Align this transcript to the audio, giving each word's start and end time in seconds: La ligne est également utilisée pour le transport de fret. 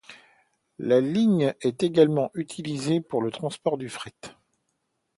La 0.79 0.99
ligne 0.99 1.53
est 1.61 1.83
également 1.83 2.31
utilisée 2.33 3.01
pour 3.01 3.21
le 3.21 3.29
transport 3.29 3.77
de 3.77 3.87
fret. 3.87 4.15